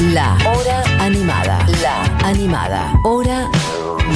[0.00, 1.66] La Hora Animada.
[1.82, 2.92] La Animada.
[3.02, 3.50] Hora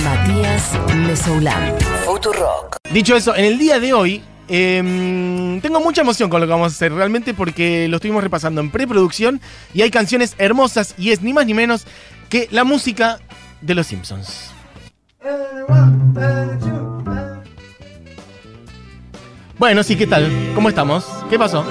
[0.05, 1.75] Matías Mesoulán.
[2.07, 2.77] Futurock.
[2.93, 6.72] Dicho eso, en el día de hoy em, tengo mucha emoción con lo que vamos
[6.72, 9.40] a hacer realmente porque lo estuvimos repasando en preproducción
[9.74, 11.85] y hay canciones hermosas y es ni más ni menos
[12.28, 13.19] que la música
[13.60, 14.53] de los Simpsons.
[19.59, 20.30] Bueno, sí, ¿qué tal?
[20.55, 21.05] ¿Cómo estamos?
[21.28, 21.64] ¿Qué pasó?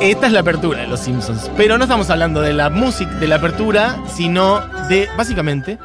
[0.00, 3.28] Esta es la apertura de Los Simpsons, pero no estamos hablando de la música de
[3.28, 5.78] la apertura, sino de, básicamente,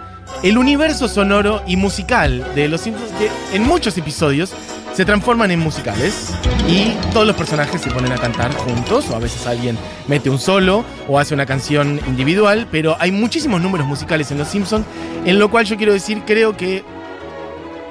[0.43, 4.53] el universo sonoro y musical de Los Simpsons, que en muchos episodios
[4.93, 6.33] se transforman en musicales
[6.67, 10.39] y todos los personajes se ponen a cantar juntos, o a veces alguien mete un
[10.39, 14.85] solo o hace una canción individual, pero hay muchísimos números musicales en Los Simpsons,
[15.23, 16.83] en lo cual yo quiero decir, creo que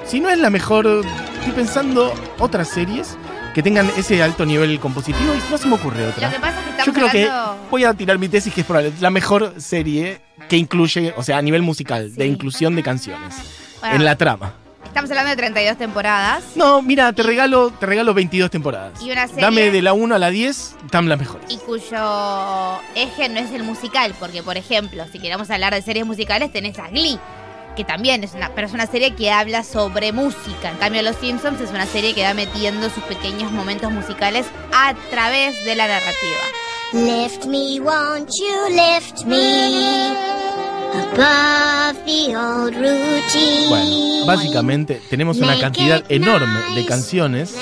[0.05, 3.17] si no es la mejor, estoy pensando otras series
[3.53, 6.27] que tengan ese alto nivel compositivo y no se me ocurre otra.
[6.27, 7.63] Lo que pasa es que Yo estamos creo hablando...
[7.63, 11.23] que voy a tirar mi tesis que es probable, la mejor serie que incluye, o
[11.23, 12.29] sea, a nivel musical, de Sí.
[12.31, 13.35] inclusión de canciones
[13.81, 13.95] Bueno.
[13.97, 14.53] en la trama.
[14.85, 16.43] Estamos hablando de 32 temporadas.
[16.55, 18.99] No, mira, te regalo, te regalo 22 temporadas.
[19.03, 21.45] Y una serie- Dame de la 1 a la 10, dame las mejores.
[21.47, 26.05] Y cuyo eje no es el musical, porque por ejemplo, si queremos hablar de series
[26.07, 27.19] musicales, tenés a Glee,
[27.79, 30.69] que también es una, pero es una serie que habla sobre música.
[30.69, 34.93] En cambio, Los Simpsons es una serie que va metiendo sus pequeños momentos musicales a
[35.09, 36.41] través de la narrativa.
[36.91, 40.13] Lift me, won't you lift me
[41.13, 43.69] above the old routine?
[43.69, 47.55] Bueno, básicamente tenemos una cantidad enorme de canciones.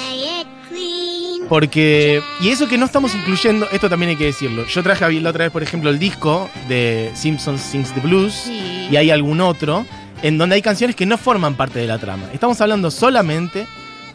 [1.47, 4.65] Porque, y eso que no estamos incluyendo, esto también hay que decirlo.
[4.65, 8.33] Yo traje a- la otra vez, por ejemplo, el disco de Simpsons Sings the Blues
[8.33, 8.89] Sí.
[8.91, 9.85] y hay algún otro
[10.21, 12.29] en donde hay canciones que no forman parte de la trama.
[12.33, 13.67] Estamos hablando solamente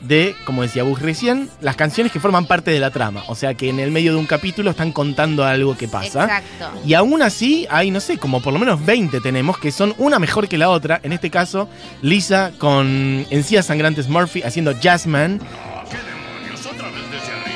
[0.03, 3.23] de, como decía Bush recién, las canciones que forman parte de la trama.
[3.29, 6.25] O sea que en el medio de un capítulo están contando algo que pasa.
[6.25, 6.81] Exacto.
[6.85, 10.19] Y aún así hay, no sé, como por lo menos 20 tenemos que son una
[10.19, 11.01] mejor que la otra.
[11.03, 11.69] En este caso,
[12.03, 15.41] Lisa con Encías Sangrantes Murphy haciendo Jazzman.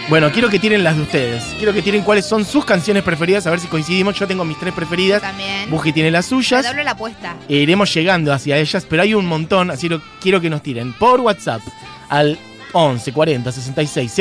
[0.09, 1.43] Bueno, quiero que tiren las de ustedes.
[1.59, 4.17] Quiero que tiren cuáles son sus canciones preferidas, a ver si coincidimos.
[4.17, 5.21] Yo tengo mis tres preferidas.
[5.21, 5.69] También.
[5.69, 6.65] Buji tiene las suyas.
[6.65, 7.35] Doble la apuesta.
[7.49, 10.93] E iremos llegando hacia ellas, pero hay un montón, así lo quiero que nos tiren
[10.93, 11.61] por WhatsApp
[12.09, 12.39] al
[12.73, 14.13] 11 40 66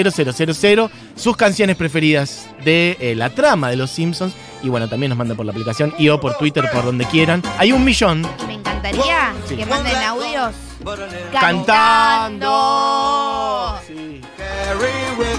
[0.59, 5.17] 000 sus canciones preferidas de eh, la trama de los Simpsons y bueno, también nos
[5.17, 7.43] mandan por la aplicación y o por Twitter, por donde quieran.
[7.59, 9.55] Hay un millón me encantaría Sí.
[9.55, 10.53] que manden audios
[11.31, 11.65] cantando.
[12.49, 13.75] cantando.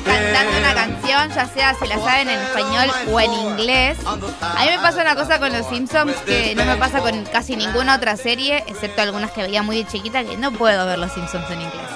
[0.05, 3.99] Cantando una canción, ya sea si la saben en español o en inglés.
[4.07, 7.57] A mí me pasa una cosa con los Simpsons que no me pasa con casi
[7.57, 11.13] ninguna otra serie, excepto algunas que veía muy de chiquita, que no puedo ver los
[11.13, 11.87] Simpsons en inglés.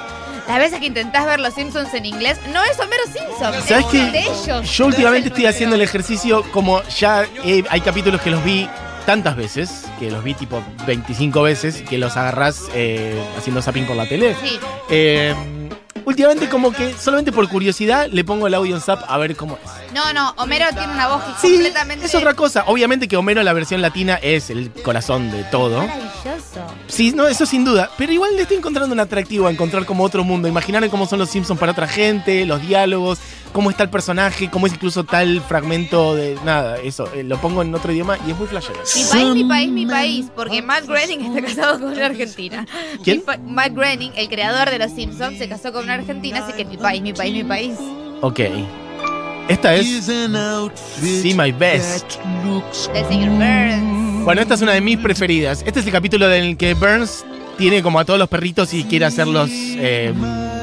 [0.49, 4.13] Las veces que intentás ver los Simpsons en inglés, no es Homero Simpson, ¿Sabes es
[4.13, 4.77] de ellos.
[4.77, 8.69] Yo últimamente estoy haciendo el ejercicio como ya eh, hay capítulos que los vi
[9.07, 13.97] tantas veces, que los vi tipo 25 veces, que los agarrás eh, haciendo zapping por
[13.97, 14.35] la tele.
[14.43, 14.59] Sí,
[14.89, 15.35] Eh,
[16.11, 19.59] últimamente como que solamente por curiosidad le pongo el audio en Zap a ver cómo
[19.65, 19.93] es.
[19.95, 22.65] no, no, Homero tiene una voz que es Sí, completamente es otra cosa.
[22.67, 25.79] Obviamente que Homero la versión latina es el corazón de todo.
[25.87, 26.61] maravilloso.
[26.89, 27.91] Sí, no, eso sin duda.
[27.97, 30.49] Pero igual le estoy encontrando un atractivo a encontrar como otro mundo.
[30.49, 33.19] Imaginar cómo son los Simpsons para otra gente, los diálogos,
[33.53, 36.79] cómo está el personaje, cómo es incluso tal fragmento de nada.
[36.79, 38.81] Eso, eh, lo pongo en otro idioma y es muy flashero.
[38.95, 42.67] Mi país, mi país, mi país, porque Matt Groening está casado con una argentina.
[43.05, 43.23] ¿Quién?
[43.47, 46.77] Matt Groening, el creador de Los Simpsons, se casó con una argentina, así que mi
[46.77, 47.79] país, mi país, mi país.
[48.21, 48.41] Ok.
[49.49, 52.17] Esta es See My Best.
[52.93, 54.25] Del señor Burns.
[54.25, 55.63] Bueno, esta es una de mis preferidas.
[55.67, 57.25] Este es el capítulo en el que Burns
[57.59, 59.51] tiene como a todos los perritos y quiere hacerlos.
[59.53, 60.13] eh,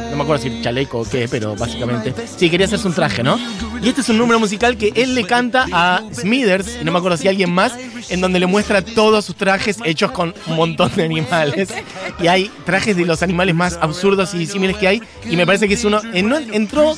[0.10, 2.14] no me acuerdo si chaleco o qué, pero básicamente.
[2.38, 3.40] Sí, quería hacerse un traje, ¿no?
[3.82, 6.98] Y este es un número musical que él le canta a Smithers, y no me
[6.98, 7.74] acuerdo si alguien más,
[8.10, 11.70] en donde le muestra todos sus trajes hechos con un montón de animales.
[12.22, 15.04] Y hay trajes de los animales más absurdos y disímiles que hay.
[15.30, 16.02] Y me parece que es uno.
[16.14, 16.96] en- entró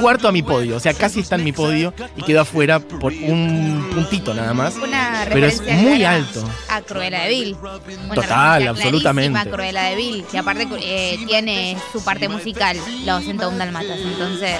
[0.00, 3.12] cuarto a mi podio, o sea, casi está en mi podio y quedó afuera por
[3.12, 4.76] un puntito nada más.
[4.76, 6.44] Una Pero es muy alto.
[6.68, 7.56] A Cruella de Vil.
[8.14, 9.38] Total, absolutamente.
[9.38, 10.24] a Cruella de Vil.
[10.30, 13.98] Que aparte eh, tiene su parte musical, los 101 Dalmatas.
[13.98, 14.58] Entonces,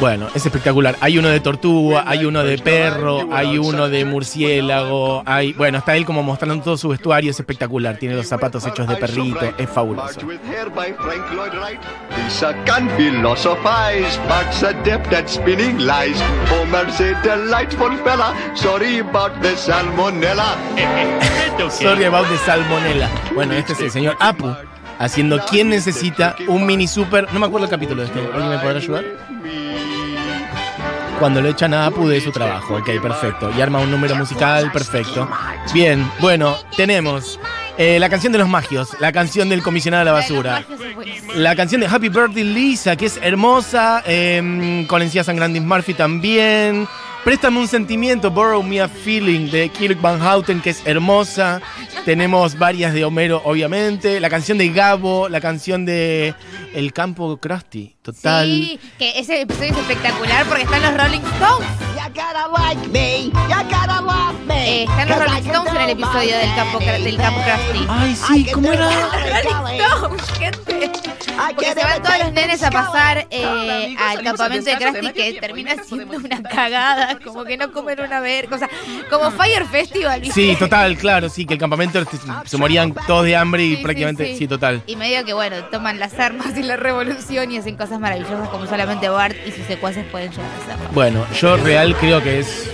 [0.00, 0.96] Bueno, es espectacular.
[1.00, 5.52] Hay uno de tortuga, hay uno de perro, hay uno de murciélago, hay.
[5.52, 7.98] Bueno, está él como mostrando todo su vestuario, es espectacular.
[7.98, 10.20] Tiene los zapatos hechos de perrito, es fabuloso.
[21.70, 23.10] Sorry about the salmonella.
[23.34, 24.50] Bueno, este es el señor Apu
[24.98, 27.32] haciendo ¿Quién necesita un mini super?
[27.32, 28.20] No me acuerdo el capítulo de este.
[28.20, 29.04] ¿Alguien me podrá ayudar?
[31.20, 32.76] Cuando lo echan a Apu de su trabajo.
[32.76, 33.50] Ok, perfecto.
[33.56, 35.28] Y arma un número musical, perfecto.
[35.72, 37.38] Bien, bueno, tenemos
[37.76, 40.64] eh, la canción de los magios, la canción del comisionado de la basura.
[41.34, 46.88] La canción de Happy Birthday Lisa, que es hermosa, eh, con encías Sangrandis Murphy también.
[47.24, 51.60] Préstame un sentimiento, Borrow Me a Feeling de Kirk Van Houten, que es hermosa.
[52.06, 54.20] Tenemos varias de Homero, obviamente.
[54.20, 56.34] La canción de Gabo, la canción de
[56.72, 58.46] El Campo Krusty, total.
[58.46, 61.89] Sí, que ese episodio es espectacular porque están los Rolling Stones.
[64.52, 67.86] Eh, están los Rolling Stones en el episodio del campo, del campo Krusty.
[67.88, 68.88] Ay, sí, ¿cómo era?
[68.88, 70.90] Rolling Stones, gente.
[71.54, 75.76] Porque se van todos los nenes a pasar eh, al campamento de Krusty que termina
[75.82, 78.68] siendo una cagada, como que no comen una vez, cosa
[79.08, 80.20] como Fire Festival.
[80.20, 80.34] ¿viste?
[80.34, 82.02] Sí, total, claro, sí, que el campamento
[82.44, 84.36] se morían todos de hambre y Sí, sí, prácticamente, sí.
[84.36, 84.82] sí, total.
[84.86, 88.66] Y medio que bueno, toman las armas y la revolución y hacen cosas maravillosas como
[88.66, 90.88] solamente Bart y sus secuaces pueden llegar a hacerlo.
[90.92, 92.70] Bueno, yo real creo que es.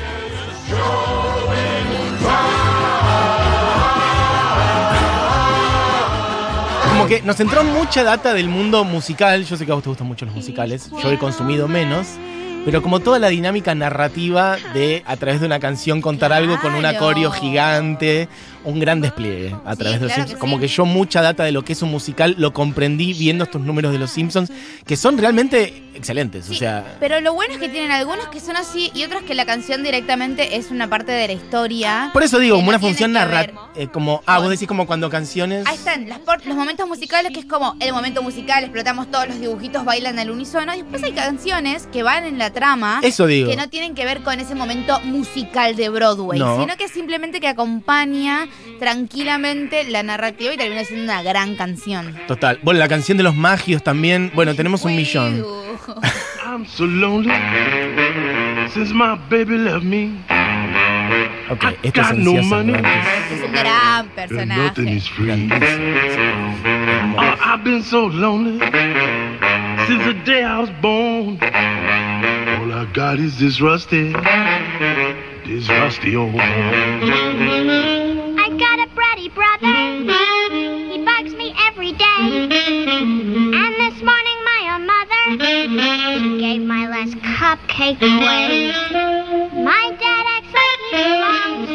[6.91, 9.45] Como que nos entró mucha data del mundo musical.
[9.45, 10.91] Yo sé que a vos te gustan mucho los musicales.
[11.03, 12.07] Yo he consumido menos.
[12.65, 16.75] Pero como toda la dinámica narrativa de a través de una canción contar algo con
[16.75, 17.07] una Claro.
[17.07, 18.29] coreo gigante,
[18.67, 20.33] un gran despliegue a Sí, través de los claro Simpsons.
[20.35, 20.61] que Como sí.
[20.63, 23.93] que yo mucha data de lo que es un musical lo comprendí viendo estos números
[23.93, 24.53] de los Simpsons,
[24.87, 26.51] que son realmente excelentes.
[26.51, 29.35] O sea, pero lo bueno es que tienen algunos que son así y otros que
[29.35, 32.11] la canción directamente es una parte de la historia.
[32.13, 33.71] Por eso digo, como una función narrativa.
[33.93, 35.65] como, ah, vos decís como cuando canciones.
[35.67, 39.41] Ahí están las los momentos musicales que es como el momento musical, explotamos todos los
[39.41, 40.75] dibujitos, bailan al unísono.
[40.75, 43.49] Y después hay canciones que van en la trama Eso digo.
[43.49, 46.61] que no tienen que ver con ese momento musical de Broadway, No.
[46.61, 48.49] sino que simplemente que acompaña
[48.79, 52.15] tranquilamente la narrativa y termina siendo una gran canción.
[52.27, 52.59] Total.
[52.63, 54.31] Bueno, la canción de los magios también.
[54.35, 55.45] Bueno, tenemos un millón.
[56.47, 57.35] I'm so lonely
[58.71, 60.13] since my baby left me.
[61.51, 62.39] Ok, esto es no.
[62.39, 64.83] Es un gran personaje.
[64.91, 65.27] is free.
[65.27, 66.57] Grandísimo.
[67.19, 68.59] Oh, I've been so lonely
[69.87, 71.39] since the day I was born.
[71.43, 74.13] All I got is this rusty,
[75.45, 76.35] this rusty old
[79.37, 79.77] brother.
[80.91, 82.23] He bugs me every day.
[83.61, 85.25] And this morning, my own mother
[86.39, 88.73] gave my last cupcake away.
[89.63, 91.69] My dad acts like he belongs.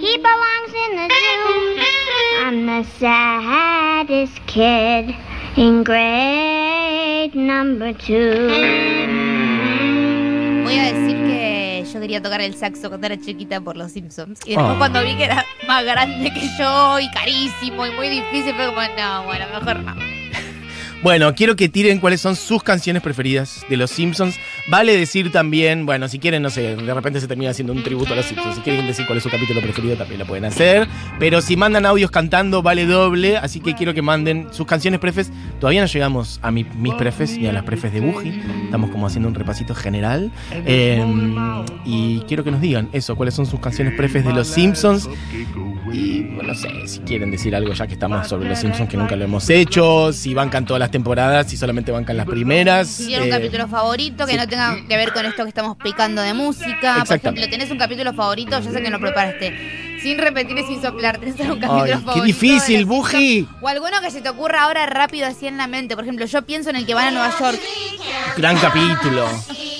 [0.00, 1.44] He belongs in the zoo.
[2.44, 5.04] I'm the saddest kid
[5.56, 8.48] in grade number two.
[10.64, 11.41] Voy a decir que
[12.02, 14.40] quería tocar el saxo cuando era chiquita por los Simpsons.
[14.44, 14.78] Y después Oh.
[14.78, 18.80] cuando vi que era más grande que yo y carísimo y muy difícil, fue como,
[18.96, 19.94] no, bueno, mejor no.
[21.02, 24.36] Bueno, quiero que tiren cuáles son sus canciones preferidas de los Simpsons.
[24.68, 28.12] Vale decir también, bueno, si quieren, no sé, de repente se termina haciendo un tributo
[28.12, 28.54] a los Simpsons.
[28.56, 30.86] Si quieren decir cuál es su capítulo preferido, también lo pueden hacer.
[31.18, 33.36] Pero si mandan audios cantando, vale doble.
[33.38, 35.32] Así que quiero que manden sus canciones prefes.
[35.60, 38.40] Todavía no llegamos a mi- mis prefes ni a las prefes de Buji.
[38.64, 40.30] Estamos como haciendo un repasito general.
[40.52, 41.04] Eh,
[41.84, 45.08] y quiero que nos digan eso, cuáles son sus canciones prefes de los Simpsons.
[45.92, 48.96] Y bueno, no sé si quieren decir algo ya que estamos sobre los Simpsons que
[48.96, 52.88] nunca lo hemos hecho, si bancan todas las temporadas, si solamente bancan las primeras.
[52.88, 54.38] Si tienen un eh, capítulo favorito que sí.
[54.38, 57.04] no tenga que ver con esto que estamos picando de música.
[57.06, 59.98] Por ejemplo, tenés un capítulo favorito, yo sé que no preparaste.
[60.02, 62.14] Sin repetir y sin soplar, tenés algún capítulo Ay, favorito.
[62.14, 63.48] qué difícil, Buji.
[63.60, 65.94] O alguno que se te ocurra ahora rápido así en la mente.
[65.94, 67.58] Por ejemplo, yo pienso en el que van a Nueva York.
[68.36, 69.26] Gran capítulo.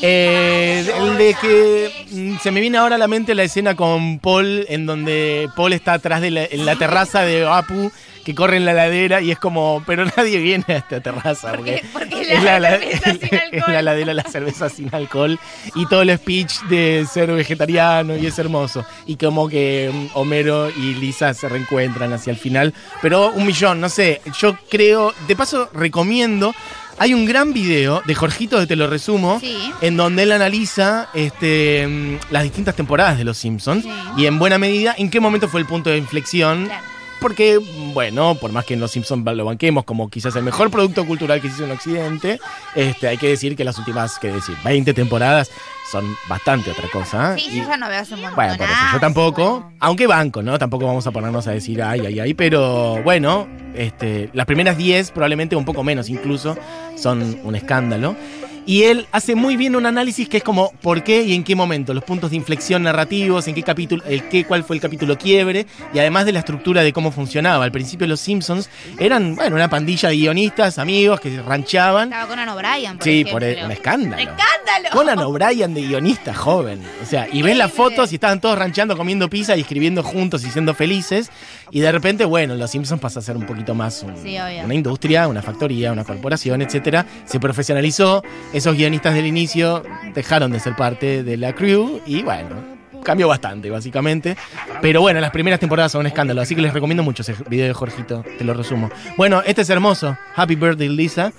[0.01, 4.21] Eh, el de que mm, se me viene ahora a la mente la escena con
[4.21, 7.93] Paul, en donde Paul está atrás de la, en la terraza de Apu,
[8.25, 11.53] que corre en la ladera y es como, pero nadie viene a esta terraza.
[11.53, 15.39] Porque, Porque- porque es la la, es la ladera la cerveza sin alcohol
[15.75, 18.85] y todo el speech de ser vegetariano y es hermoso.
[19.07, 22.73] Y como que mm, Homero y Lisa se reencuentran hacia el final.
[23.01, 26.55] Pero un millón, no sé, yo creo, de paso recomiendo.
[26.99, 29.73] Hay un gran video de Jorgito, de te lo resumo, Sí.
[29.81, 33.91] en donde él analiza este, mm, las distintas temporadas de Los Simpsons Sí.
[34.19, 36.67] y en buena medida en qué momento fue el punto de inflexión.
[36.67, 36.85] Claro.
[37.23, 37.59] Porque,
[37.95, 41.41] bueno, por más que en Los Simpsons lo banquemos como quizás el mejor producto cultural
[41.41, 42.41] que se hizo en Occidente,
[42.75, 45.51] este, hay que decir que las últimas, que decir, 20 temporadas
[45.91, 47.37] son bastante otra cosa.
[47.39, 48.35] Sí, Y- yo ya no veo hace montón.
[48.35, 50.59] bueno, por eso yo tampoco, aunque banco, ¿no?
[50.59, 55.13] Tampoco vamos a ponernos a decir ay, ay, ay, pero bueno, este, las primeras 10,
[55.13, 56.57] probablemente un poco menos incluso,
[56.97, 58.17] son un escándalo.
[58.65, 61.57] Y él hace muy bien un análisis que es como por qué y en qué
[61.57, 65.19] momento, los puntos de inflexión narrativos, en qué capítulo, el qué, cuál fue el capítulo
[65.19, 67.65] quiebre, y además de la estructura de cómo funcionaba.
[67.65, 72.09] Al principio los Simpsons eran, bueno, una pandilla de guionistas, amigos que ranchaban.
[72.13, 73.33] Estaba Conan O'Brien, por Sí, ejemplo.
[73.33, 74.23] por e- un escándalo.
[74.23, 74.89] ¡Escándalo!
[74.93, 76.81] Conan O'Brien de guionista joven.
[77.03, 80.45] O sea, y ves las fotos y estaban todos ranchando, comiendo pizza y escribiendo juntos
[80.45, 81.31] y siendo felices.
[81.73, 84.65] Y de repente, bueno, los Simpsons pasa a ser un poquito más un- Sí, obvio.
[84.65, 87.07] una industria, una factoría, una corporación, etcétera.
[87.25, 88.23] Se profesionalizó.
[88.53, 89.83] Esos guionistas del inicio
[90.15, 92.73] dejaron de ser parte de la crew y bueno.
[93.03, 94.37] Cambió bastante, básicamente.
[94.81, 96.41] Pero bueno, las primeras temporadas son un escándalo.
[96.41, 98.23] Así que les recomiendo mucho ese video de Jorgito.
[98.39, 98.91] Te lo resumo.
[99.17, 100.17] Bueno, este es hermoso.
[100.37, 101.33] Happy Birthday, Lisa.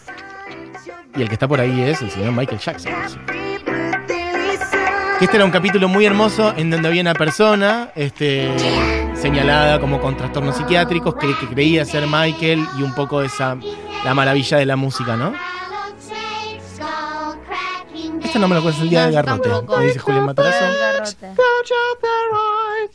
[1.16, 2.92] Y el que está por ahí es el señor Michael Jackson.
[5.22, 8.50] Este era un capítulo muy hermoso en donde había una persona este,
[9.16, 13.56] señalada como con trastornos psiquiátricos que, que creía ser Michael y un poco esa
[14.04, 15.34] la maravilla de la música, ¿no?
[18.34, 19.48] Esto no me lo acuerdo, es el día No, del garrote.
[19.48, 19.78] tampoco.
[19.78, 20.66] Me dice Julián Matarazo.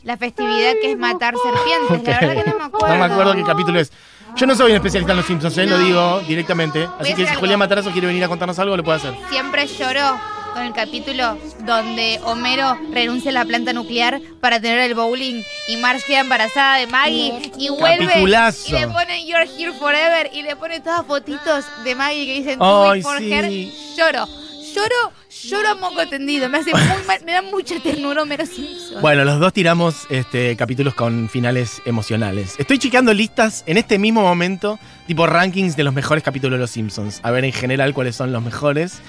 [0.03, 2.87] La festividad que es matar serpientes, la verdad que no me acuerdo.
[2.89, 3.89] No me acuerdo qué capítulo es.
[4.35, 5.65] Yo no soy un especialista en los Simpsons, ¿eh?
[5.65, 6.89] lo digo directamente.
[6.99, 7.39] Así que si algo.
[7.39, 9.13] Julián Matarazo quiere venir a contarnos algo, lo puede hacer.
[9.29, 10.19] Siempre lloró
[10.53, 15.77] con el capítulo donde Homero renuncia a la planta nuclear para tener el bowling y
[15.77, 18.67] Marge queda embarazada de Maggie y vuelve Capitulazo.
[18.67, 22.59] y le pone You're Here Forever y le pone todas fotitos de Maggie que dicen
[22.61, 23.31] Ay, "Do it for sí.
[23.31, 23.95] her".
[23.95, 24.27] Lloro,
[24.73, 26.49] lloro, lloro a moco tendido.
[26.49, 29.01] Me hace muy mal, me da mucha ternura Homero Simpson.
[29.01, 32.55] Bueno, los dos tiramos este, capítulos con finales emocionales.
[32.57, 36.71] Estoy chequeando listas en este mismo momento, tipo rankings de los mejores capítulos de Los
[36.71, 37.19] Simpsons.
[37.23, 38.99] A ver en general cuáles son los mejores.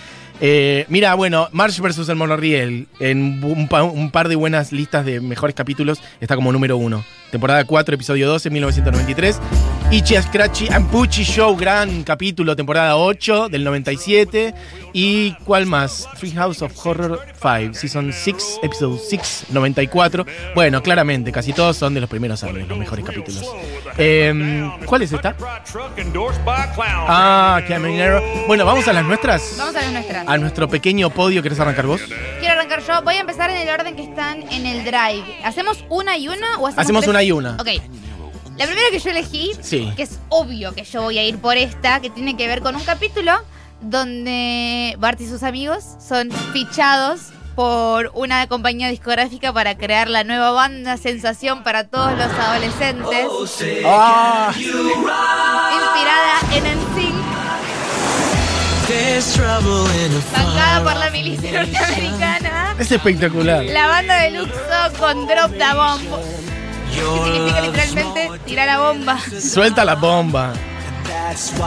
[0.43, 2.09] Eh, mira, bueno, Marsh vs.
[2.09, 6.79] el Monorriel, en un, un par de buenas listas de mejores capítulos, está como número
[6.79, 7.05] uno.
[7.31, 9.39] Temporada 4, episodio 12, 1993.
[9.93, 14.55] Ichi Scratchy and Pucci Show, gran capítulo, temporada 8 del 97.
[14.93, 16.09] ¿Y cuál más?
[16.15, 20.25] Free House of Horror 5, Season 6, Episode 6, 94.
[20.55, 23.45] Bueno, claramente, casi todos son de los primeros años, los mejores capítulos.
[23.99, 25.35] Em, ¿Cuál es esta?
[27.09, 28.23] Ah, Caminero.
[28.47, 29.57] Bueno, vamos a las nuestras.
[29.59, 30.29] Vamos a ver nuestras.
[30.29, 32.01] A nuestro pequeño podio, ¿querés arrancar vos?
[32.39, 33.03] Quiero arrancar yo.
[33.03, 35.25] Voy a empezar en el orden que están en el drive.
[35.43, 37.57] ¿Hacemos una y una o hacemos Hacemos una y una.
[37.57, 37.71] Ok.
[38.61, 39.91] La primera que yo elegí, Sí.
[39.97, 42.77] que es obvio que yo voy a ir por esta, que tiene que ver con
[42.77, 43.33] un capítulo
[43.81, 47.21] donde Bart y sus amigos son fichados
[47.57, 53.27] por una compañía discográfica para crear la nueva banda sensación para todos los adolescentes,
[53.87, 57.15] Ah, inspirada en NSYNC,
[60.37, 62.75] bancada por la milicia norteamericana.
[62.79, 63.65] es espectacular.
[63.65, 66.50] La banda de Luxo con Drop the Bomb.
[66.95, 69.19] Que significa literalmente tirar la bomba.
[69.41, 70.53] Suelta la bomba.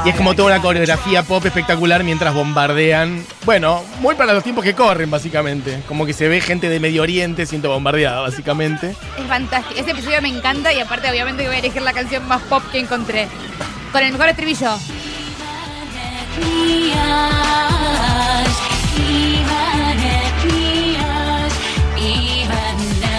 [0.06, 3.26] Y es como toda una coreografía pop espectacular mientras bombardean.
[3.46, 5.82] Bueno, muy para los tiempos que corren, básicamente.
[5.88, 8.96] Como que se ve gente de Medio Oriente siendo bombardeada, básicamente.
[9.18, 9.80] Es fantástico.
[9.80, 12.80] Ese episodio me encanta y aparte obviamente voy a elegir la canción más pop que
[12.80, 13.28] encontré.
[13.92, 14.78] Con el mejor estribillo.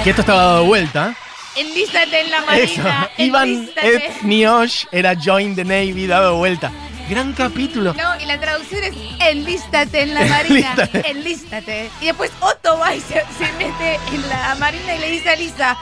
[0.02, 1.16] Que esto estaba dado vuelta.
[1.56, 2.46] Enlístate en la Eso.
[2.82, 3.10] marina.
[3.18, 3.96] Ivan enlístate.
[3.96, 6.70] et Niosh era Join the Navy dado vuelta.
[7.08, 7.92] Gran capítulo.
[7.92, 10.70] No, y la traducción es enlístate en la marina.
[10.74, 11.10] Enlístate.
[11.10, 11.90] enlístate.
[12.00, 15.36] Y después Otto va y se, se mete en la marina y le dice a
[15.36, 15.76] Lisa,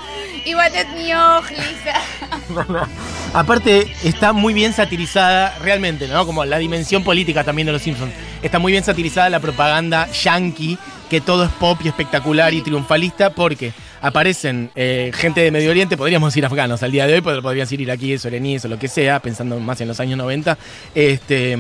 [0.45, 2.89] Iván et Nioh, Lisa.
[3.35, 6.27] Aparte, está muy bien satirizada, realmente, ¿no?
[6.27, 8.13] Como la dimensión política también de los Simpsons.
[8.43, 10.77] Está muy bien satirizada la propaganda yankee,
[11.13, 15.99] que todo es pop y espectacular y triunfalista, porque aparecen eh, gente de Medio Oriente,
[15.99, 18.89] podríamos decir afganos al día de hoy, pero podrían decir iraquíes, iraníes o lo que
[18.89, 20.57] sea, pensando más en los años 90.
[20.95, 21.59] Este.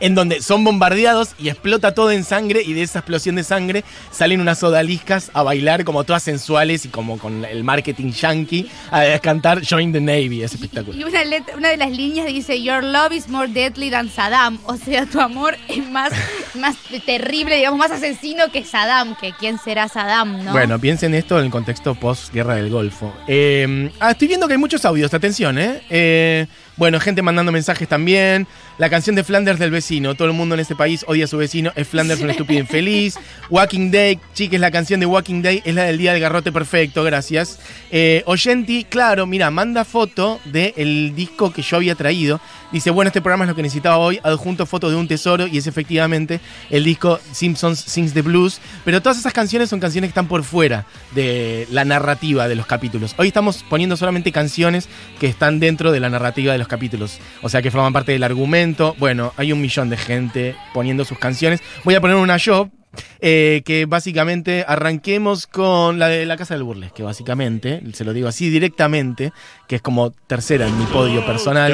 [0.00, 3.84] En donde son bombardeados y explota todo en sangre y de esa explosión de sangre
[4.10, 9.18] salen unas odaliscas a bailar como todas sensuales y como con el marketing yankee a
[9.20, 10.98] cantar Join the Navy, es espectacular.
[11.00, 14.58] Y una, letra- una de las líneas dice, Your love is more deadly than Saddam.
[14.64, 16.12] O sea, tu amor es más,
[16.54, 19.16] más terrible, digamos, más asesino que Saddam.
[19.16, 20.52] Que quién será Saddam, ¿no?
[20.52, 23.12] Bueno, piensen esto en el contexto post-guerra del Golfo.
[23.28, 25.82] Eh, ah, estoy viendo que hay muchos audios, atención, ¿eh?
[25.90, 26.46] Eh,
[26.76, 28.46] Bueno, gente mandando mensajes también.
[28.76, 30.14] La canción de Flanders del vecino.
[30.14, 31.72] Todo el mundo en este país odia a su vecino.
[31.74, 33.18] Es Flanders un estúpido infeliz.
[33.50, 37.02] Walking Day, chiques, la canción de Walking Day es la del día del garrote perfecto,
[37.02, 37.58] gracias.
[37.90, 42.40] Eh, Oyenti, claro, mira, manda foto del disco que yo había traído.
[42.72, 44.20] Dice, bueno, este programa es lo que necesitaba hoy.
[44.22, 48.60] Adjunto foto de un tesoro y es efectivamente el disco Simpsons Sings the Blues.
[48.84, 52.66] Pero todas esas canciones son canciones que están por fuera de la narrativa de los
[52.66, 53.14] capítulos.
[53.16, 57.20] Hoy estamos poniendo solamente canciones que están dentro de la narrativa de los capítulos.
[57.42, 58.94] O sea, que forman parte del argumento.
[58.98, 61.62] Bueno, hay un millón de gente poniendo sus canciones.
[61.84, 62.70] Voy a poner una yo,
[63.20, 68.28] eh, que básicamente arranquemos con la de la Casa del Burlesque, básicamente, se lo digo
[68.28, 69.32] así directamente,
[69.68, 71.72] que es como tercera en mi podio personal.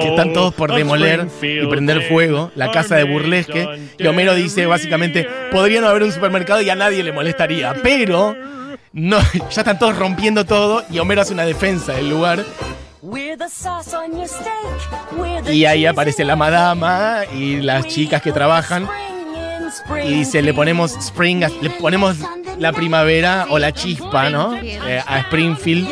[0.00, 3.68] Que están todos por demoler y prender fuego la casa de burlesque.
[3.98, 8.36] Y Homero dice básicamente, podría no haber un supermercado y a nadie le molestaría, pero
[8.92, 9.18] no,
[9.50, 12.44] ya están todos rompiendo todo y Homero hace una defensa del lugar
[15.50, 18.88] y ahí aparece la madama y las chicas que trabajan
[20.04, 22.16] y dice, le ponemos spring, le ponemos
[22.58, 24.56] la primavera o la chispa, ¿no?
[24.56, 25.88] Eh, a Springfield.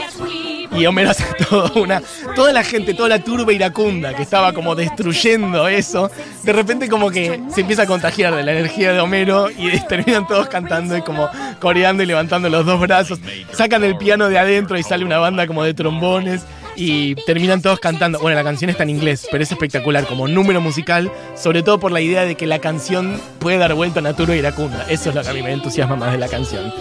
[0.76, 2.02] Y Homero hace toda una.
[2.34, 6.10] Toda la gente, toda la turba iracunda que estaba como destruyendo eso,
[6.42, 10.26] de repente como que se empieza a contagiar de la energía de Homero y terminan
[10.26, 11.28] todos cantando y como
[11.60, 13.20] coreando y levantando los dos brazos.
[13.52, 16.42] Sacan el piano de adentro y sale una banda como de trombones
[16.76, 18.20] y terminan todos cantando.
[18.20, 21.90] Bueno, la canción está en inglés, pero es espectacular como número musical, sobre todo por
[21.90, 24.84] la idea de que la canción puede dar vuelta a una turba iracunda.
[24.88, 26.72] Eso es lo que a mí me entusiasma más de la canción.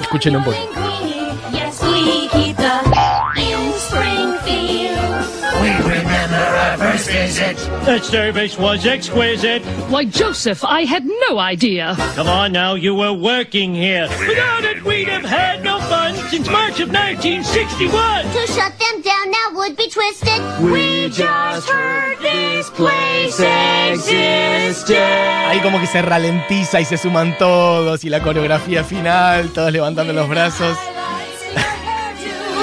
[0.00, 0.58] Escúchenlo un poco.
[6.78, 9.62] That service was exquisite.
[9.90, 11.96] Why, Joseph, I had no idea.
[12.14, 14.08] Come on now, you were working here.
[14.28, 17.90] Without it, we'd have had no fun since March of 1961.
[17.90, 20.40] To shut them down now would be twisted.
[20.62, 23.40] We just heard this place
[23.90, 24.96] existed.
[25.48, 30.12] Ahí como que se ralentiza y se suman todos y la coreografía final, todos levantando
[30.12, 30.78] los brazos.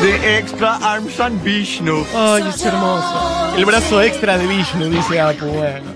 [0.02, 2.06] The extra arms on Vishnu.
[2.16, 3.56] Ay, es hermoso.
[3.58, 5.92] El brazo extra de Vishnu, dice Apu, bueno.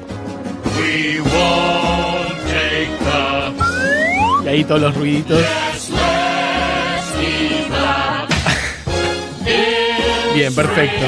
[0.78, 5.46] We won't take the Y ahí todos los ruiditos.
[10.34, 11.06] Bien, perfecto.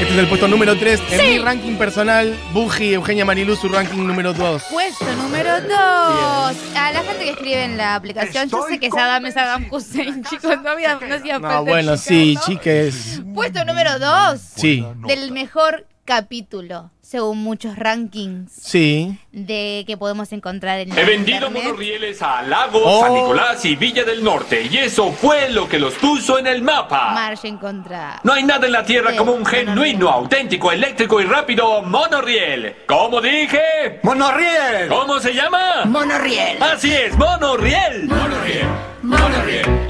[0.00, 1.00] Este es el puesto número 3.
[1.12, 4.62] En mi ranking personal, Buji, Eugenia Marilú, su ranking número 2.
[4.70, 5.70] Puesto número 2.
[5.72, 10.22] A la gente que escribe en la aplicación, yo sé que Saddam es Saddam Hussein,
[10.24, 10.60] chicos.
[10.62, 12.40] No, había, no hacía falta No, bueno, sí, ¿no?
[12.42, 13.22] chiques.
[13.34, 14.40] Puesto número 2.
[14.56, 19.18] Sí, Del mejor capítulo, según muchos rankings sí.
[19.32, 21.64] de que podemos encontrar en He vendido internet.
[21.64, 23.02] monorrieles a Lagos, Oh.
[23.02, 26.62] San Nicolás y Villa del Norte, y eso fue lo que los puso en el
[26.62, 27.12] mapa.
[27.12, 28.20] Margen contra.
[28.24, 29.66] No hay nada en la Tierra Sí, como un monorriel.
[29.68, 32.76] genuino, auténtico, eléctrico y rápido monorriel.
[32.86, 34.00] ¿Cómo dije?
[34.02, 34.88] Monorriel.
[34.88, 35.84] ¿Cómo se llama?
[35.84, 36.62] Monorriel.
[36.62, 38.04] Así es, monorriel.
[38.08, 38.66] Monorriel.
[39.02, 39.85] Monorriel.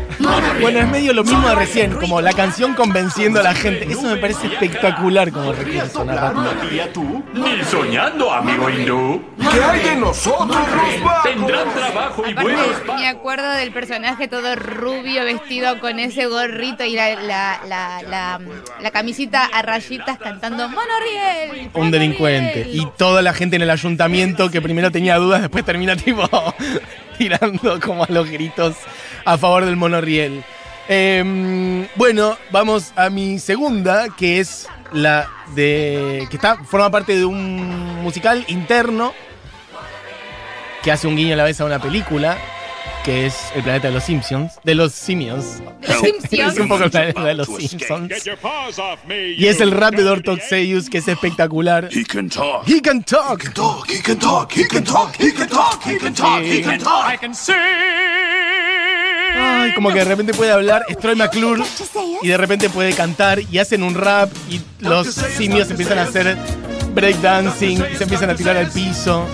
[0.61, 3.87] Bueno, es medio lo mismo de recién, como la canción convenciendo a la gente.
[3.91, 7.23] Eso me parece espectacular como recurso narrativo.
[7.35, 9.23] Ni soñando, amigo hindú.
[9.39, 15.25] ¿Qué hay de nosotros, los Tendrán trabajo y buenos me acuerdo del personaje todo rubio,
[15.25, 18.41] vestido con ese gorrito y la, la, la, la,
[18.81, 21.71] la camisita a rayitas cantando Monorriel.
[21.75, 22.69] Un delincuente.
[22.73, 26.29] Y toda la gente en el ayuntamiento que primero tenía dudas, después termina tipo
[27.19, 28.77] tirando como a los gritos
[29.25, 30.45] a favor del monorriel.
[30.89, 36.27] Em, bueno, vamos a mi segunda, que es la de.
[36.31, 39.13] que está, forma parte de un musical interno
[40.83, 42.39] que hace un guiño a la vez a una película.
[43.07, 44.55] Que es el planeta de los Simpsons.
[44.65, 45.63] De los simios.
[45.81, 46.55] De los Simpsons.
[46.55, 48.13] es un poco el planeta de los Simpsons.
[49.39, 51.89] Y es el rap de Dortoxeus, que es espectacular.
[51.93, 52.67] He can talk.
[52.67, 53.55] He can talk.
[53.55, 53.89] Talk.
[53.89, 54.51] He can talk.
[54.53, 55.15] He can talk.
[55.21, 55.87] He can talk.
[55.87, 56.43] He can talk.
[56.43, 57.15] He can talk.
[57.15, 57.53] I can see.
[59.39, 61.63] Ay, como que de repente puede hablar es Troy McClure
[62.23, 66.37] y de repente puede cantar y hacen un rap y los simios empiezan a hacer
[66.93, 69.27] breakdancing y se empiezan a tirar al piso.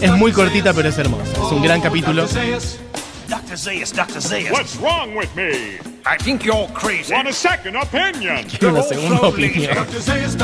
[0.00, 1.32] Es muy cortita pero es hermosa.
[1.32, 2.26] Es un gran capítulo.
[2.26, 3.58] Dr.
[3.58, 4.22] Zayas, Dr.
[4.22, 4.52] Zayas.
[4.52, 5.78] What's wrong with me?
[6.04, 7.12] I think you're crazy.
[7.12, 8.44] Want a second opinion?
[8.44, 9.76] Quiero una segunda opinión.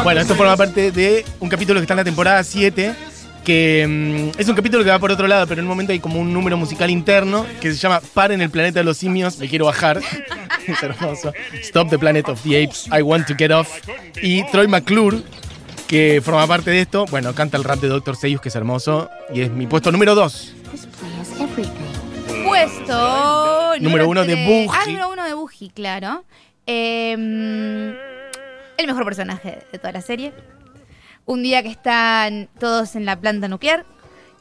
[0.02, 2.94] Bueno, esto forma parte de un capítulo que está en la temporada 7.
[3.44, 3.86] Que
[4.34, 6.20] mm, es un capítulo que va por otro lado, pero en un momento hay como
[6.20, 9.48] un número musical interno que se llama Para en el planeta de los simios, me
[9.48, 10.00] quiero bajar.
[10.66, 11.32] es hermoso.
[11.60, 13.68] Stop the planet of the apes, I want to get off.
[14.22, 15.18] Y Troy McClure,
[15.92, 18.16] que forma parte de esto, bueno, canta el rap de Dr.
[18.16, 19.10] Seuss, que es hermoso.
[19.34, 20.54] Y es mi puesto número 2.
[22.46, 24.46] Puesto Número uno de tres.
[24.66, 24.78] Buji.
[24.80, 26.24] Ah, número uno de Buji, claro.
[26.66, 30.32] Em, el mejor personaje de toda la serie.
[31.26, 33.84] Un día que están todos en la planta nuclear,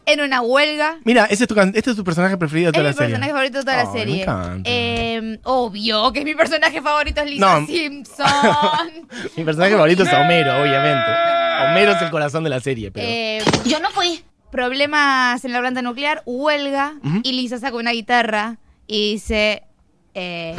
[0.05, 0.99] en una huelga.
[1.03, 3.09] Mira, ese es tu, este es tu personaje preferido de Es toda mi la serie.
[3.09, 4.21] personaje favorito de toda la me serie.
[4.23, 4.69] encanta.
[4.69, 7.67] Em, obvio que mi personaje favorito es Lisa No.
[7.67, 8.25] Simpson.
[9.37, 11.40] Mi personaje favorito es Homero, obviamente.
[11.69, 13.05] Homero es el corazón de la serie, pero.
[13.09, 14.23] Em, Yo no fui.
[14.51, 17.21] problemas en la planta nuclear, huelga, Ujú.
[17.23, 19.63] y Lisa saca una guitarra y dice,
[20.13, 20.55] eh,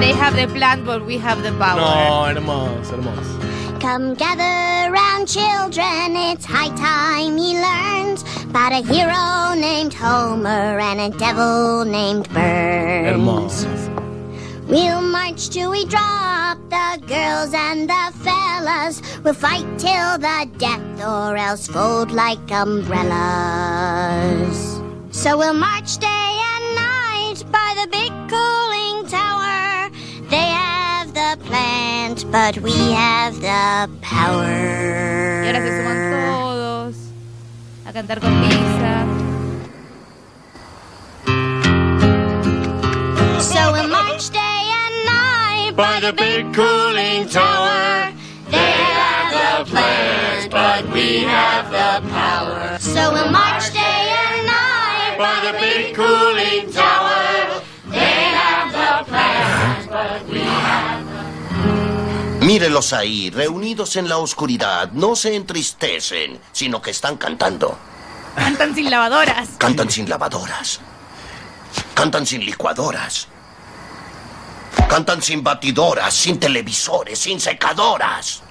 [0.00, 1.76] they have the plan, but we have the power.
[1.80, 3.38] No, hermoso, hermoso.
[3.80, 6.14] Come gather round, children.
[6.14, 8.18] It's high time he learned
[8.50, 13.06] about a hero named Homer and a devil named Burns.
[13.64, 13.68] Hermoso.
[14.68, 19.00] We'll march till we drop the girls and the fellas.
[19.22, 22.90] We'll fight till the death or else fold like umbrellas.
[25.12, 29.90] So we'll march day and night by the big cooling tower.
[30.30, 34.50] They have the plant, but we have the power.
[35.44, 36.96] Y ahora se suman todos
[37.86, 39.06] a cantar con Lisa.
[43.40, 44.49] So we'll march day
[45.80, 48.12] by the big cooling tower.
[48.50, 52.78] They have the plans, but we have the power.
[52.78, 57.62] So we'll march day and night by the big cooling tower.
[57.88, 61.00] They have the plans, but we have
[62.42, 64.92] Mírelos ahí, reunidos en la oscuridad.
[64.92, 67.78] No se entristecen, sino que están cantando.
[68.36, 69.48] Cantan sin lavadoras.
[69.56, 70.80] Cantan sin lavadoras.
[71.94, 73.28] Cantan sin licuadoras.
[74.90, 78.42] Cantan sin batidoras, sin televisores, sin secadoras.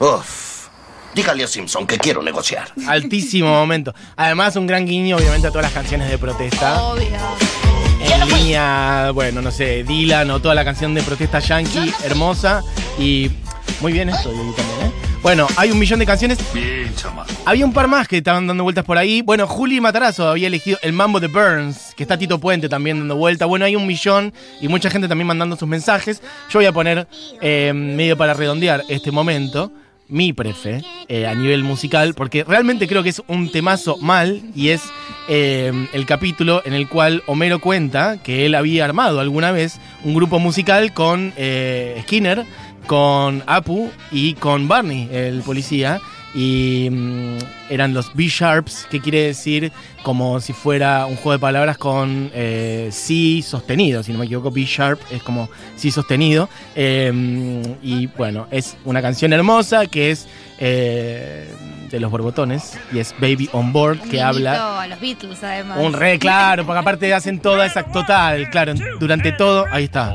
[0.00, 0.66] Uf.
[1.14, 2.72] Dígale a Simpson que quiero negociar.
[2.88, 3.94] Altísimo momento.
[4.16, 6.82] Además, un gran guiño, obviamente, a todas las canciones de protesta.
[6.82, 7.06] Obvio.
[8.00, 12.64] En línea, bueno, no sé, Dylan o toda la canción de protesta yankee, hermosa.
[12.98, 13.30] Y
[13.80, 15.03] muy bien esto, Diego, también, ¿eh?
[15.24, 16.38] Bueno, hay un millón de canciones.
[16.52, 17.32] Bien, chamaco.
[17.46, 19.22] Había un par más que estaban dando vueltas por ahí.
[19.22, 23.16] Bueno, Juli Matarazo había elegido el Mambo de Burns, que está Tito Puente también dando
[23.16, 23.46] vuelta.
[23.46, 26.20] Bueno, hay un millón y mucha gente también mandando sus mensajes.
[26.50, 27.08] Yo voy a poner,
[27.40, 29.72] eh, medio para redondear este momento,
[30.08, 34.68] mi prefe eh, a nivel musical, porque realmente creo que es un temazo mal y
[34.68, 34.82] es
[35.28, 40.14] eh, el capítulo en el cual Homero cuenta que él había armado alguna vez un
[40.14, 42.44] grupo musical con eh, Skinner,
[42.86, 46.00] con Apu y con Barney, el policía.
[46.34, 47.38] Y mm,
[47.70, 49.70] eran los B-Sharps, que quiere decir
[50.02, 54.50] como si fuera un juego de palabras con eh, Si sostenido, si no me equivoco,
[54.50, 56.48] B-Sharp es como Si sostenido.
[56.74, 60.26] Eh, y bueno, es una canción hermosa que es
[60.58, 61.46] eh,
[61.94, 64.80] de los borbotones y es Baby on Board, que Un habla...
[64.82, 65.78] A los Beatles, además.
[65.78, 70.12] Un re claro, porque aparte hacen toda esa total, claro, durante todo, ahí está.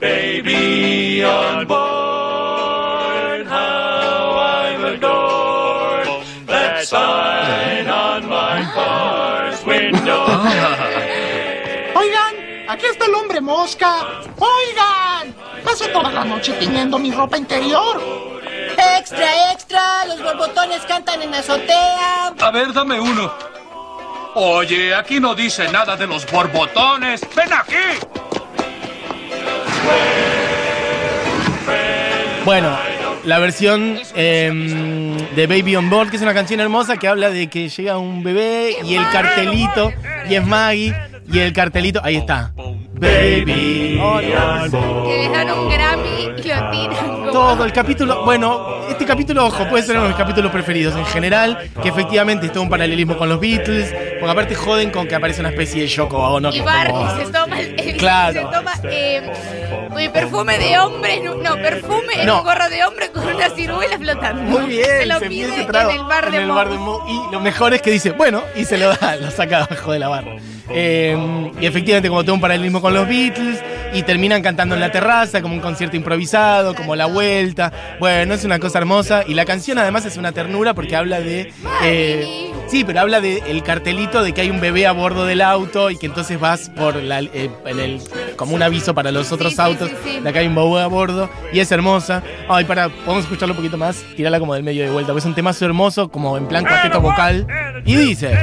[0.00, 6.08] Baby on board, how adored
[6.48, 10.26] that sign on my car's window.
[11.94, 12.34] Oigan,
[12.68, 14.04] aquí está el hombre mosca.
[14.36, 15.32] Oigan,
[15.64, 18.02] paso toda la noche tiñendo mi ropa interior.
[18.98, 22.34] Extra, extra, los borbotones cantan en azotea.
[22.38, 23.32] A ver, dame uno.
[24.34, 27.22] Oye, aquí no dice nada de los borbotones.
[27.34, 27.76] ¡Ven aquí!
[32.44, 32.78] Bueno,
[33.24, 37.48] la versión em, de Baby on Board, que es una canción hermosa que habla de
[37.48, 39.92] que llega un bebé y el cartelito,
[40.28, 40.94] y es Maggie,
[41.32, 42.52] y el cartelito, ahí está.
[42.98, 44.24] Baby board.
[45.06, 46.34] Que les dan un Grammy y lo
[46.70, 46.96] tiran.
[47.20, 50.96] como- Todo el capítulo, bueno, este capítulo, ojo, puede ser uno de mis capítulos preferidos
[50.96, 55.06] en general, que efectivamente es todo un paralelismo con los Beatles, porque aparte joden con
[55.06, 56.50] que aparece una especie de Yoko Ono.
[56.52, 58.32] Y Barney se toma, el, Claro.
[58.32, 62.38] se toma eh, perfume de hombre, no, perfume en No.
[62.38, 64.42] un gorro de hombre con una ciruela flotando.
[64.42, 66.54] Muy bien, Se lo se pide en el bar de en el Mo.
[66.54, 67.04] bar de Mo.
[67.08, 69.98] Y lo mejor es que dice, bueno, y se lo da, lo saca abajo de
[69.98, 70.36] la barra.
[70.70, 71.16] Eh,
[71.60, 75.40] y efectivamente, como todo un paralelismo con los Beatles, y terminan cantando en la terraza,
[75.40, 77.72] como un concierto improvisado, como la vuelta.
[78.00, 79.22] Bueno, es una cosa hermosa.
[79.26, 81.52] Y la canción además es una ternura porque habla de.
[81.82, 85.40] eh, sí, pero habla de el cartelito de que hay un bebé a bordo del
[85.40, 88.00] auto y que entonces vas por la, eh, en el,
[88.36, 90.20] como un aviso para los otros sí, autos sí, sí.
[90.20, 92.22] de que hay un bebé a bordo y es hermosa.
[92.48, 95.26] Ay, para, podemos escucharlo un poquito más, tirarla como del medio de vuelta, porque es
[95.26, 97.46] un temazo hermoso, como en plan cuarteto vocal.
[97.84, 98.36] Y dice.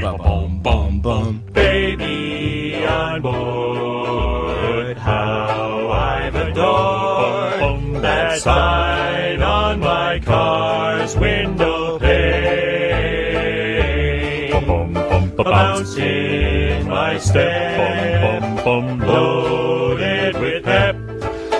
[0.00, 1.40] Bum, bum, bum.
[1.52, 11.71] Baby on board, how I've adored that sign on my car's window
[17.12, 20.96] in my step, loaded with pep,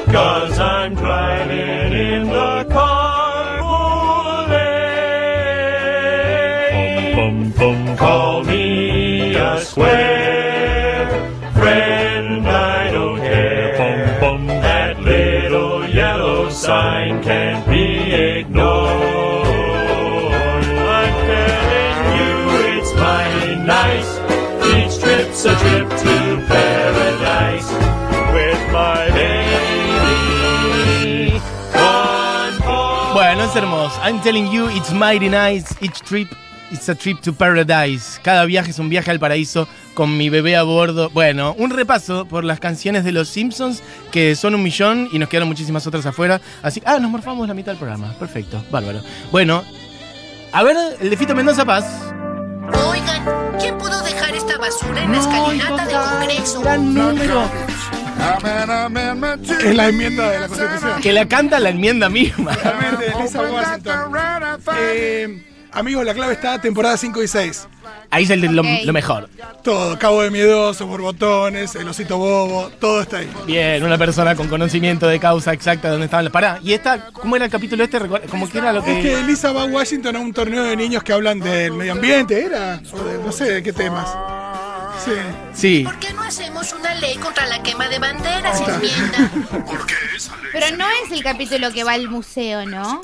[0.06, 4.48] cause I'm driving in the carpool
[7.28, 7.96] lane.
[7.96, 11.08] Call me a square
[11.54, 14.20] friend, I don't care.
[14.62, 18.81] That little yellow sign can't be ignored.
[25.32, 27.68] It's It's a trip to paradise
[28.34, 29.42] with my baby.
[33.14, 33.98] Bueno, es hermoso.
[34.02, 35.74] I'm telling you, it's mighty nice.
[35.80, 36.28] Each trip
[36.70, 38.20] is a trip to paradise.
[38.22, 41.08] Cada viaje es un viaje al paraíso con mi bebé a bordo.
[41.10, 45.28] Bueno, un repaso por las canciones de los Simpsons, que son un millón y nos
[45.28, 46.40] quedaron muchísimas otras afuera.
[46.62, 48.12] Así ah, nos morfamos la mitad del programa.
[48.18, 49.00] Perfecto, bárbaro.
[49.30, 49.64] Bueno,
[50.52, 51.86] a ver, el de Fito Mendoza Paz.
[52.90, 53.24] Oigan,
[53.58, 54.11] ¿quién pudo dejar
[54.46, 56.60] esta basura en la escalinata del Congreso?
[56.62, 57.50] Gran número.
[59.60, 61.00] Es la enmienda de la Constitución.
[61.00, 62.52] Que la canta la enmienda misma.
[62.52, 64.12] Realmente, Lisa Washington.
[64.78, 67.68] Eh, amigos, la clave está temporada 5 y 6.
[68.10, 69.28] Ahí es el de lo, mejor.
[69.64, 73.30] Todo, Cabo de Miedosos, Borbotones, El Osito Bobo, todo está ahí.
[73.46, 76.32] Bien, una persona con conocimiento de causa exacta de dónde estaban las.
[76.32, 77.98] Pará, ¿y esta, cómo era el capítulo este?
[78.28, 78.98] Como que era lo que.
[78.98, 81.92] Es que Lisa va a Washington a un torneo de niños que hablan del medio
[81.92, 82.80] ambiente, ¿era?
[82.92, 84.08] O de- no sé de qué temas.
[85.04, 85.10] Sí.
[85.54, 85.84] Sí.
[85.84, 89.30] ¿Por qué no hacemos una ley contra la quema de banderas, enmienda?
[90.52, 93.00] Pero no es el capítulo que va al museo, ¿no?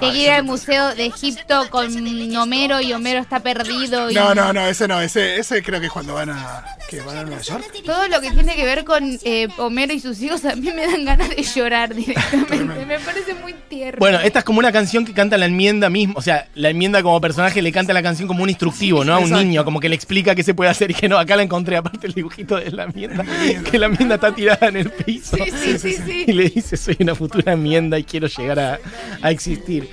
[0.00, 1.88] Que quiere ir al museo de Egipto con
[2.36, 4.10] Homero y Homero está perdido.
[4.10, 7.00] Y No, no, no, ese no, ese, ese creo que es cuando van a, que
[7.02, 7.64] van a Nueva York.
[7.84, 10.86] Todo lo que tiene que ver con eh, Homero y sus hijos a mí me
[10.86, 12.86] dan ganas de llorar directamente.
[12.86, 13.98] me parece muy tierno.
[13.98, 16.14] Bueno, esta es como una canción que canta la enmienda mismo.
[16.16, 19.14] O sea, la enmienda como personaje le canta la canción como un instructivo, ¿no?
[19.14, 21.19] A un niño, como que le explica qué se puede hacer y que no.
[21.20, 23.24] Acá la encontré, aparte el dibujito de la enmienda.
[23.70, 25.36] que la enmienda está tirada en el piso.
[25.36, 26.24] Sí, sí, sí, sí.
[26.26, 28.78] Y le dice, soy una futura enmienda y quiero llegar a,
[29.22, 29.88] a existir.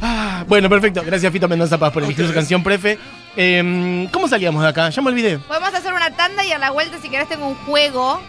[0.00, 1.02] Ah, bueno, perfecto.
[1.04, 2.98] Gracias, Fito Mendoza Paz, por elegir su canción prefe.
[3.36, 4.90] Em, ¿Cómo salíamos de acá?
[4.90, 5.38] Ya me olvidé.
[5.38, 8.20] Podemos hacer una tanda y a la vuelta, si querés, tengo un juego.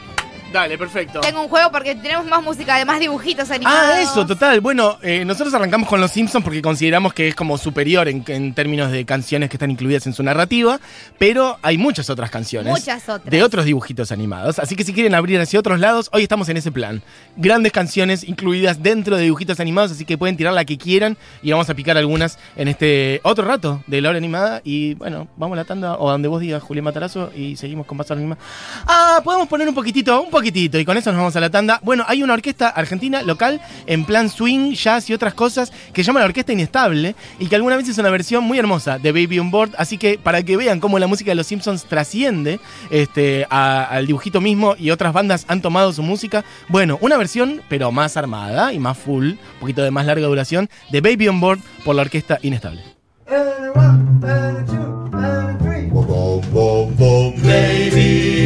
[0.52, 1.20] Dale, perfecto.
[1.20, 3.82] Tengo un juego porque tenemos más música, además dibujitos animados.
[3.84, 4.62] Ah, eso, total.
[4.62, 8.54] Bueno, eh, nosotros arrancamos con Los Simpsons porque consideramos que es como superior en, en
[8.54, 10.80] términos de canciones que están incluidas en su narrativa,
[11.18, 12.72] pero hay muchas otras canciones.
[12.72, 13.26] Muchas otras.
[13.26, 14.58] De otros dibujitos animados.
[14.60, 17.02] Así que si quieren abrir hacia otros lados, hoy estamos en ese plan.
[17.36, 21.52] Grandes canciones incluidas dentro de dibujitos animados, así que pueden tirar la que quieran y
[21.52, 24.62] vamos a picar algunas en este otro rato de la hora animada.
[24.64, 27.86] Y bueno, vamos a la tanda o a donde vos digas, Julián Matarazo, y seguimos
[27.86, 28.42] con más hora animada.
[28.86, 31.80] Ah, podemos poner un poquitito, un poquitito, y con eso nos vamos a la tanda.
[31.84, 36.08] Bueno, hay una orquesta argentina local en plan swing, jazz y otras cosas que se
[36.08, 39.40] llama la Orquesta Inestable y que alguna vez hizo una versión muy hermosa de Baby
[39.40, 39.72] on Board.
[39.78, 42.60] Así que para que vean cómo la música de los Simpsons trasciende
[42.92, 47.62] este, a- al dibujito mismo y otras bandas han tomado su música, bueno, una versión,
[47.68, 51.40] pero más armada y más full, un poquito de más larga duración, de Baby on
[51.40, 52.82] Board por la Orquesta Inestable.
[57.44, 58.37] Baby